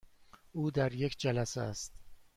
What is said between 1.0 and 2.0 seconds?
جلسه است.